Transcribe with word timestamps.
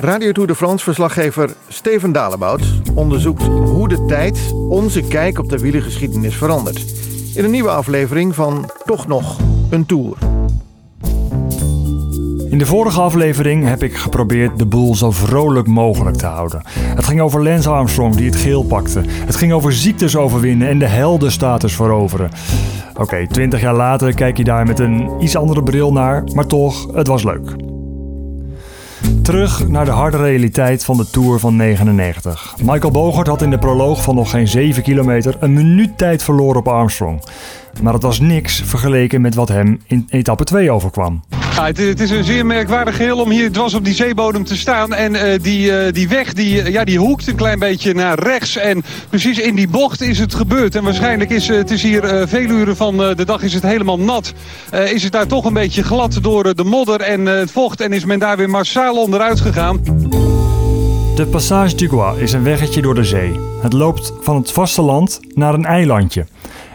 Radio 0.00 0.32
Tour 0.32 0.48
de 0.48 0.54
France 0.54 0.84
verslaggever 0.84 1.54
Steven 1.68 2.12
Dalebout 2.12 2.62
onderzoekt 2.94 3.42
hoe 3.42 3.88
de 3.88 4.04
tijd 4.04 4.52
onze 4.68 5.02
kijk 5.02 5.38
op 5.38 5.48
de 5.48 5.58
wielergeschiedenis 5.58 6.34
verandert. 6.34 6.84
In 7.34 7.44
een 7.44 7.50
nieuwe 7.50 7.70
aflevering 7.70 8.34
van 8.34 8.70
Toch 8.84 9.06
nog 9.06 9.38
een 9.70 9.86
Tour. 9.86 10.16
In 12.50 12.58
de 12.58 12.66
vorige 12.66 13.00
aflevering 13.00 13.68
heb 13.68 13.82
ik 13.82 13.96
geprobeerd 13.96 14.58
de 14.58 14.66
boel 14.66 14.94
zo 14.94 15.10
vrolijk 15.10 15.66
mogelijk 15.66 16.16
te 16.16 16.26
houden. 16.26 16.62
Het 16.70 17.04
ging 17.04 17.20
over 17.20 17.42
Lance 17.42 17.68
Armstrong 17.68 18.14
die 18.14 18.26
het 18.26 18.36
geel 18.36 18.64
pakte. 18.64 19.02
Het 19.06 19.36
ging 19.36 19.52
over 19.52 19.72
ziektes 19.72 20.16
overwinnen 20.16 20.68
en 20.68 20.78
de 20.78 20.88
heldenstatus 20.88 21.74
veroveren. 21.74 22.30
Oké, 22.94 23.26
twintig 23.26 23.60
jaar 23.60 23.74
later 23.74 24.14
kijk 24.14 24.36
je 24.36 24.44
daar 24.44 24.66
met 24.66 24.78
een 24.78 25.10
iets 25.18 25.36
andere 25.36 25.62
bril 25.62 25.92
naar, 25.92 26.24
maar 26.34 26.46
toch, 26.46 26.94
het 26.94 27.06
was 27.06 27.24
leuk. 27.24 27.69
Terug 29.30 29.68
naar 29.68 29.84
de 29.84 29.90
harde 29.90 30.16
realiteit 30.16 30.84
van 30.84 30.96
de 30.96 31.10
Tour 31.10 31.38
van 31.38 31.56
99. 31.56 32.54
Michael 32.62 32.90
Bogert 32.90 33.26
had 33.26 33.42
in 33.42 33.50
de 33.50 33.58
proloog 33.58 34.02
van 34.02 34.14
nog 34.14 34.30
geen 34.30 34.48
7 34.48 34.82
kilometer 34.82 35.36
een 35.40 35.52
minuut 35.52 35.98
tijd 35.98 36.22
verloren 36.22 36.56
op 36.56 36.68
Armstrong. 36.68 37.22
Maar 37.82 37.92
het 37.92 38.02
was 38.02 38.20
niks 38.20 38.62
vergeleken 38.64 39.20
met 39.20 39.34
wat 39.34 39.48
hem 39.48 39.80
in 39.86 40.06
etappe 40.10 40.44
2 40.44 40.70
overkwam. 40.70 41.22
Het, 41.54 42.00
is 42.00 42.10
een 42.10 42.24
zeer 42.24 42.46
merkwaardig 42.46 42.96
geheel 42.96 43.18
om 43.18 43.30
hier 43.30 43.52
dwars 43.52 43.74
op 43.74 43.84
die 43.84 43.94
zeebodem 43.94 44.44
te 44.44 44.56
staan. 44.56 44.94
En 44.94 45.14
uh, 45.14 45.22
die, 45.42 45.70
uh, 45.70 45.92
die 45.92 46.08
weg 46.08 46.32
die, 46.32 46.62
uh, 46.62 46.68
ja, 46.68 46.84
die 46.84 46.98
hoekt 46.98 47.26
een 47.26 47.36
klein 47.36 47.58
beetje 47.58 47.94
naar 47.94 48.18
rechts. 48.18 48.56
En 48.56 48.82
precies 49.08 49.38
in 49.38 49.54
die 49.54 49.68
bocht 49.68 50.00
is 50.00 50.18
het 50.18 50.34
gebeurd. 50.34 50.74
En 50.74 50.84
waarschijnlijk 50.84 51.30
is 51.30 51.48
het 51.48 51.70
is 51.70 51.82
hier 51.82 52.28
veel 52.28 52.48
uren 52.48 52.76
van 52.76 52.96
de 52.96 53.24
dag 53.24 53.42
is 53.42 53.54
het 53.54 53.62
helemaal 53.62 53.98
nat. 53.98 54.32
is 54.70 55.02
het 55.02 55.12
daar 55.12 55.26
toch 55.26 55.44
een 55.44 55.52
beetje 55.52 55.82
glad 55.82 56.18
door 56.22 56.54
de 56.54 56.64
modder 56.64 57.00
en 57.00 57.26
het 57.26 57.50
vocht. 57.50 57.80
En 57.80 57.92
is 57.92 58.04
men 58.04 58.18
daar 58.18 58.36
weer 58.36 58.50
massaal 58.50 58.96
onderuit 58.96 59.40
gegaan. 59.40 59.80
De 61.14 61.26
Passage 61.30 61.76
du 61.76 61.88
Gois 61.88 62.18
is 62.18 62.32
een 62.32 62.42
weggetje 62.42 62.82
door 62.82 62.94
de 62.94 63.04
zee. 63.04 63.40
Het 63.62 63.72
loopt 63.72 64.12
van 64.20 64.36
het 64.36 64.52
vasteland 64.52 65.20
naar 65.34 65.54
een 65.54 65.64
eilandje. 65.64 66.26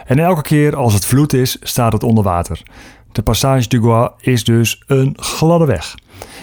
En 0.06 0.18
elke 0.18 0.42
keer 0.42 0.76
als 0.76 0.94
het 0.94 1.04
vloed 1.04 1.32
is, 1.32 1.56
staat 1.60 1.92
het 1.92 2.02
onder 2.02 2.24
water. 2.24 2.62
De 3.16 3.22
Passage 3.22 3.68
du 3.68 3.80
Gois 3.80 4.10
is 4.20 4.44
dus 4.44 4.82
een 4.86 5.16
gladde 5.20 5.64
weg. 5.64 5.94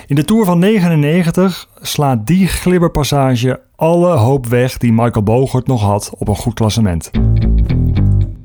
In 0.05 0.15
de 0.15 0.25
Tour 0.25 0.45
van 0.45 0.59
99 0.59 1.67
slaat 1.81 2.27
die 2.27 2.47
glibberpassage 2.47 3.61
alle 3.75 4.11
hoop 4.15 4.45
weg 4.47 4.77
die 4.77 4.93
Michael 4.93 5.23
Bogert 5.23 5.67
nog 5.67 5.81
had 5.81 6.11
op 6.17 6.27
een 6.27 6.35
goed 6.35 6.53
klassement. 6.53 7.11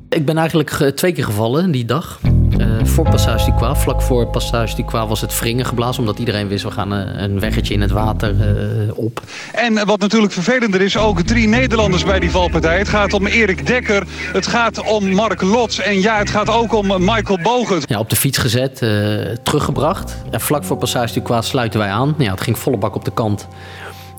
Ik 0.09 0.25
ben 0.25 0.37
eigenlijk 0.37 0.69
twee 0.95 1.11
keer 1.11 1.23
gevallen 1.23 1.71
die 1.71 1.85
dag. 1.85 2.19
Uh, 2.79 2.85
voor 2.85 3.09
Passage 3.09 3.45
du 3.45 3.57
Croix. 3.57 3.79
Vlak 3.79 4.01
voor 4.01 4.27
Passage 4.27 4.75
du 4.75 4.85
Croix 4.85 5.07
was 5.07 5.21
het 5.21 5.39
wringen 5.39 5.65
geblazen. 5.65 5.99
Omdat 5.99 6.19
iedereen 6.19 6.47
wist, 6.47 6.63
we 6.63 6.71
gaan 6.71 6.93
uh, 6.93 6.99
een 7.15 7.39
weggetje 7.39 7.73
in 7.73 7.81
het 7.81 7.91
water 7.91 8.35
uh, 8.35 8.97
op. 8.97 9.21
En 9.53 9.85
wat 9.85 9.99
natuurlijk 9.99 10.33
vervelender 10.33 10.81
is, 10.81 10.97
ook 10.97 11.21
drie 11.21 11.47
Nederlanders 11.47 12.03
bij 12.03 12.19
die 12.19 12.31
valpartij. 12.31 12.77
Het 12.77 12.89
gaat 12.89 13.13
om 13.13 13.27
Erik 13.27 13.67
Dekker, 13.67 14.03
het 14.33 14.47
gaat 14.47 14.81
om 14.81 15.13
Mark 15.13 15.41
Lots. 15.41 15.79
En 15.79 16.01
ja, 16.01 16.17
het 16.17 16.29
gaat 16.29 16.49
ook 16.49 16.73
om 16.73 16.87
Michael 16.87 17.39
Bogert. 17.43 17.89
Ja, 17.89 17.99
op 17.99 18.09
de 18.09 18.15
fiets 18.15 18.37
gezet, 18.37 18.77
teruggebracht. 19.43 20.15
En 20.31 20.41
vlak 20.41 20.63
voor 20.63 20.77
Passage 20.77 21.13
du 21.13 21.21
Croix 21.21 21.47
sluiten 21.47 21.79
wij 21.79 21.89
aan. 21.89 22.15
Ja, 22.17 22.31
het 22.31 22.41
ging 22.41 22.57
volle 22.57 22.77
bak 22.77 22.95
op 22.95 23.05
de 23.05 23.11
kant. 23.13 23.47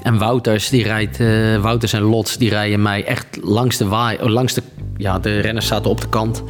En 0.03 0.19
Wouters, 0.19 0.69
die 0.69 0.83
rijdt, 0.83 1.19
Wouters 1.61 1.93
en 1.93 2.03
Lots, 2.03 2.37
die 2.37 2.49
rijden 2.49 2.83
mij 2.83 3.05
echt 3.05 3.27
langs 3.43 3.77
de 3.77 3.87
waai, 3.87 4.19
langs 4.29 4.55
de, 4.55 4.63
ja, 4.97 5.19
de 5.19 5.41
renners 5.41 5.67
zaten 5.67 5.91
op 5.91 6.01
de 6.01 6.09
kant. 6.09 6.43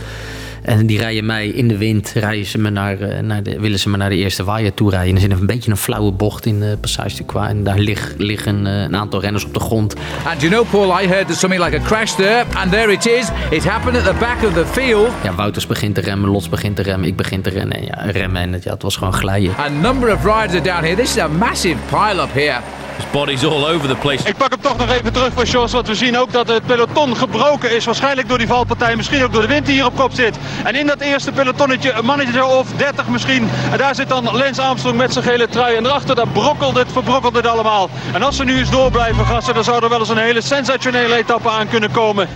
En 0.62 0.87
die 0.87 0.98
rijden 0.98 1.26
mij 1.26 1.48
in 1.48 1.69
de 1.69 1.76
wind, 1.76 2.12
rijden 2.15 2.47
ze 2.47 2.59
me 2.59 2.71
naar, 2.71 3.25
naar 3.25 3.43
de, 3.43 3.60
willen 3.60 3.78
ze 3.78 3.88
me 3.88 3.97
naar 3.97 4.09
de 4.09 4.16
eerste 4.16 4.44
waaier 4.44 4.75
toe 4.75 4.91
rijden. 4.91 5.09
En 5.09 5.15
er 5.15 5.21
zit 5.21 5.41
een 5.41 5.47
beetje 5.47 5.71
een 5.71 5.76
flauwe 5.76 6.12
bocht 6.12 6.47
in 6.47 6.60
de 6.60 6.76
Passage 6.81 7.16
du 7.16 7.25
Croix. 7.25 7.48
En 7.48 7.65
daar 7.65 7.78
lig, 7.78 8.15
liggen 8.16 8.65
een 8.65 8.97
aantal 8.97 9.20
renners 9.20 9.44
op 9.44 9.54
de 9.54 9.60
grond. 9.60 9.94
And 10.25 10.41
you 10.41 10.53
know, 10.53 10.70
Paul, 10.70 11.03
I 11.03 11.06
heard 11.06 11.26
there's 11.26 11.38
something 11.38 11.65
like 11.65 11.76
a 11.76 11.82
crash 11.82 12.12
there. 12.12 12.44
And 12.54 12.70
there 12.70 12.93
it 12.93 13.06
is. 13.06 13.28
It 13.50 13.65
happened 13.65 13.97
at 13.97 14.04
the 14.04 14.19
back 14.19 14.43
of 14.43 14.53
the 14.53 14.66
field. 14.66 15.09
Ja, 15.22 15.34
Wouters 15.34 15.66
begint 15.66 15.94
te 15.94 16.00
remmen, 16.00 16.31
Lots 16.31 16.49
begint 16.49 16.76
te 16.76 16.82
remmen, 16.82 17.09
ik 17.09 17.16
begin 17.16 17.43
te 17.43 17.50
rennen. 17.50 17.76
En 17.76 17.84
ja, 17.84 18.10
remmen 18.10 18.43
en 18.43 18.53
het, 18.53 18.62
ja, 18.62 18.72
het 18.72 18.82
was 18.82 18.97
gewoon 18.97 19.12
glijden. 19.12 19.54
A 19.59 19.69
number 19.69 20.12
of 20.12 20.25
riders 20.25 20.53
are 20.53 20.60
down 20.60 20.84
here. 20.84 20.97
This 20.97 21.16
is 21.16 21.19
a 21.19 21.28
massive 21.28 21.76
pile-up 21.91 22.32
here. 22.32 22.60
His 23.00 23.11
body's 23.11 23.44
all 23.44 23.65
over 23.65 23.88
the 23.88 23.97
place. 23.97 24.28
Ik 24.28 24.37
pak 24.37 24.50
hem 24.50 24.61
toch 24.61 24.77
nog 24.77 24.91
even 24.91 25.12
terug 25.12 25.33
voor 25.33 25.44
Jos, 25.44 25.72
want 25.72 25.87
we 25.87 25.94
zien 25.94 26.19
ook 26.19 26.33
dat 26.33 26.49
het 26.49 26.66
peloton 26.66 27.16
gebroken 27.16 27.77
is. 27.77 27.84
Waarschijnlijk 27.84 28.28
door 28.28 28.38
die 28.38 28.47
valpartij, 28.47 28.97
misschien 28.97 29.22
ook 29.22 29.33
door 29.33 29.43
de 29.43 29.49
wind 29.49 29.66
die 29.66 29.75
hier 29.75 29.87
op 29.87 29.97
kop 29.97 30.12
zit. 30.12 30.38
En 30.65 30.75
in 30.75 30.87
dat 30.87 31.00
eerste 31.00 31.33
pelotonnetje 31.33 31.93
een 31.93 32.05
mannetje 32.05 32.44
of 32.44 32.72
30 32.77 33.09
misschien. 33.09 33.49
En 33.72 33.78
daar 33.78 33.94
zit 33.94 34.09
dan 34.09 34.25
Lance 34.25 34.62
Armstrong 34.62 34.97
met 34.97 35.12
zijn 35.12 35.25
gele 35.25 35.49
trui. 35.49 35.77
En 35.77 35.87
erachter, 35.87 36.15
daar 36.15 36.28
brokkelt 36.28 36.77
het, 36.77 36.93
verbrokkelt 36.93 37.37
het 37.37 37.47
allemaal. 37.47 37.91
En 38.12 38.22
als 38.22 38.37
ze 38.37 38.44
nu 38.44 38.59
eens 38.59 38.71
door 38.71 38.91
blijven 38.91 39.27
gassen, 39.27 39.55
dan 39.55 39.65
zou 39.65 39.82
er 39.82 39.88
wel 39.88 39.99
eens 39.99 40.09
een 40.09 40.17
hele 40.17 40.41
sensationele 40.41 41.15
etappe 41.15 41.50
aan 41.50 41.69
kunnen 41.69 41.91
komen. 41.91 42.28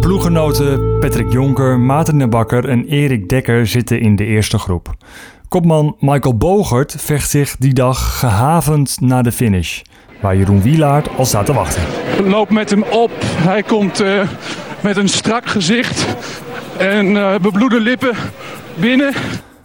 Ploegenoten 0.00 0.98
Patrick 1.00 1.32
Jonker, 1.32 1.80
Maarten 1.80 2.18
de 2.18 2.28
Bakker 2.28 2.68
en 2.68 2.84
Erik 2.84 3.28
Dekker 3.28 3.66
zitten 3.66 4.00
in 4.00 4.16
de 4.16 4.24
eerste 4.24 4.58
groep. 4.58 4.94
Kopman 5.48 5.96
Michael 5.98 6.36
Bogert 6.36 6.94
vecht 6.98 7.30
zich 7.30 7.56
die 7.58 7.72
dag 7.72 8.18
gehavend 8.18 9.00
naar 9.00 9.22
de 9.22 9.32
finish, 9.32 9.80
waar 10.20 10.36
Jeroen 10.36 10.62
Wielaert 10.62 11.08
al 11.16 11.24
staat 11.24 11.46
te 11.46 11.52
wachten. 11.52 11.82
Loop 12.24 12.50
met 12.50 12.70
hem 12.70 12.82
op. 12.82 13.10
Hij 13.20 13.62
komt 13.62 14.00
uh, 14.00 14.22
met 14.80 14.96
een 14.96 15.08
strak 15.08 15.46
gezicht 15.46 16.06
en 16.78 17.06
uh, 17.06 17.38
bebloede 17.38 17.80
lippen 17.80 18.16
binnen. 18.74 19.12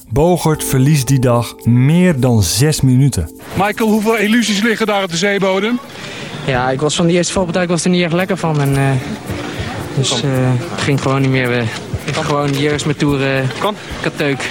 Bogert 0.09 0.63
verliest 0.63 1.07
die 1.07 1.19
dag 1.19 1.55
meer 1.63 2.19
dan 2.19 2.43
zes 2.43 2.81
minuten. 2.81 3.31
Michael, 3.53 3.89
hoeveel 3.89 4.17
illusies 4.17 4.61
liggen 4.61 4.85
daar 4.85 5.03
op 5.03 5.09
de 5.09 5.17
zeebodem? 5.17 5.79
Ja, 6.45 6.69
ik 6.69 6.81
was 6.81 6.95
van 6.95 7.07
de 7.07 7.13
eerste 7.13 7.33
valpartij 7.33 7.67
was 7.67 7.83
er 7.83 7.89
niet 7.89 8.03
echt 8.03 8.13
lekker 8.13 8.37
van. 8.37 8.61
En, 8.61 8.69
uh, 8.69 8.89
dus 9.95 10.21
het 10.21 10.81
ging 10.81 11.01
gewoon 11.01 11.21
niet 11.21 11.29
meer. 11.29 11.61
Ik 12.05 12.15
gewoon 12.15 12.49
hier 12.49 12.73
is 12.73 12.83
mijn 12.83 12.97
toer 12.97 13.19
kateuk. 14.01 14.49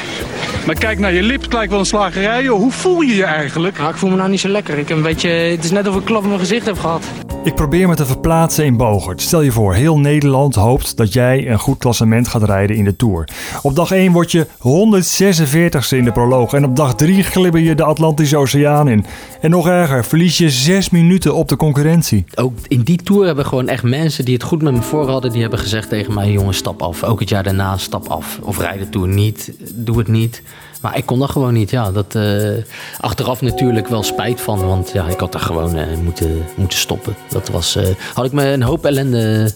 Maar 0.66 0.74
kijk 0.74 0.98
naar 0.98 1.12
je 1.12 1.22
lip, 1.22 1.42
het 1.42 1.52
lijkt 1.52 1.70
wel 1.70 1.80
een 1.80 1.86
slagerij. 1.86 2.46
Hoe 2.46 2.72
voel 2.72 3.00
je 3.00 3.14
je 3.14 3.24
eigenlijk? 3.24 3.78
Nou, 3.78 3.90
ik 3.90 3.96
voel 3.96 4.10
me 4.10 4.16
nou 4.16 4.30
niet 4.30 4.40
zo 4.40 4.48
lekker. 4.48 4.78
Ik 4.78 4.90
een 4.90 5.02
beetje, 5.02 5.28
het 5.28 5.64
is 5.64 5.70
net 5.70 5.88
of 5.88 5.96
ik 5.96 6.04
klap 6.04 6.22
in 6.22 6.28
mijn 6.28 6.40
gezicht 6.40 6.66
heb 6.66 6.78
gehad. 6.78 7.04
Ik 7.44 7.54
probeer 7.54 7.88
me 7.88 7.94
te 7.94 8.06
verplaatsen 8.06 8.64
in 8.64 8.76
Bogert. 8.76 9.22
Stel 9.22 9.40
je 9.40 9.52
voor, 9.52 9.74
heel 9.74 9.98
Nederland 9.98 10.54
hoopt 10.54 10.96
dat 10.96 11.12
jij 11.12 11.50
een 11.50 11.58
goed 11.58 11.78
klassement 11.78 12.28
gaat 12.28 12.42
rijden 12.42 12.76
in 12.76 12.84
de 12.84 12.96
Tour. 12.96 13.28
Op 13.62 13.74
dag 13.74 13.90
1 13.90 14.12
word 14.12 14.32
je 14.32 14.46
146ste 14.46 15.96
in 15.96 16.04
de 16.04 16.12
proloog. 16.12 16.52
En 16.52 16.64
op 16.64 16.76
dag 16.76 16.94
3 16.94 17.22
glibber 17.22 17.60
je 17.60 17.74
de 17.74 17.84
Atlantische 17.84 18.36
Oceaan 18.36 18.88
in. 18.88 19.04
En 19.40 19.50
nog 19.50 19.66
erger, 19.66 20.04
verlies 20.04 20.38
je 20.38 20.50
6 20.50 20.90
minuten 20.90 21.34
op 21.34 21.48
de 21.48 21.56
concurrentie. 21.56 22.24
Ook 22.34 22.58
in 22.68 22.80
die 22.80 23.02
Tour 23.02 23.26
hebben 23.26 23.46
gewoon 23.46 23.68
echt 23.68 23.82
mensen 23.82 24.24
die 24.24 24.34
het 24.34 24.42
goed 24.42 24.62
met 24.62 24.74
me 24.74 24.82
voor 24.82 25.08
hadden. 25.08 25.32
Die 25.32 25.40
hebben 25.40 25.58
gezegd 25.58 25.88
tegen 25.88 26.14
mij, 26.14 26.30
jongen, 26.32 26.54
stap 26.54 26.82
af. 26.82 27.04
Ook 27.04 27.20
het 27.20 27.28
jaar 27.28 27.42
daarna, 27.42 27.76
stap 27.76 28.08
af. 28.08 28.38
Of 28.42 28.58
rijd 28.58 28.78
de 28.78 28.88
Tour 28.88 29.08
niet, 29.08 29.52
doe 29.74 29.98
het 29.98 30.08
niet. 30.08 30.42
Maar 30.82 30.96
ik 30.96 31.06
kon 31.06 31.18
dat 31.18 31.30
gewoon 31.30 31.52
niet. 31.52 31.70
Ja, 31.70 31.90
dat, 31.90 32.14
uh, 32.14 32.56
achteraf 33.00 33.40
natuurlijk 33.40 33.88
wel 33.88 34.02
spijt 34.02 34.40
van. 34.40 34.66
Want 34.66 34.90
ja, 34.92 35.06
ik 35.06 35.20
had 35.20 35.34
er 35.34 35.40
gewoon 35.40 35.78
uh, 35.78 35.96
moeten, 36.02 36.44
moeten 36.54 36.78
stoppen. 36.78 37.16
Dat 37.28 37.48
was, 37.48 37.76
uh, 37.76 37.86
had 38.14 38.24
ik 38.24 38.32
me 38.32 38.44
een 38.44 38.62
hoop 38.62 38.84
ellende, 38.84 39.52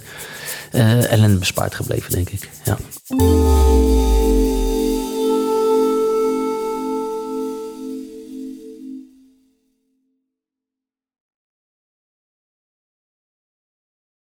ellende 1.09 1.39
bespaard 1.39 1.75
gebleven, 1.75 2.13
denk 2.13 2.29
ik. 2.31 2.51
Ja. 2.65 2.77